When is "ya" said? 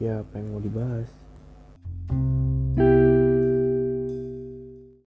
0.00-0.20